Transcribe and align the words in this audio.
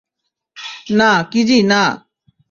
না, 0.91 1.11
কিজি, 1.31 1.59
না। 1.63 1.83